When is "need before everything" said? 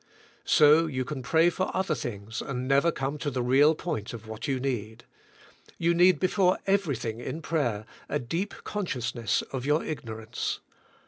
5.93-7.19